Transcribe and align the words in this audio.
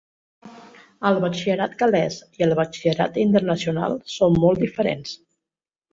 El 1.09 1.19
batxillerat 1.25 1.75
gal·lès 1.83 2.17
i 2.39 2.45
el 2.47 2.55
Batxillerat 2.61 3.21
Internacional 3.27 3.99
són 4.15 4.43
molt 4.47 4.63
diferents. 4.65 5.17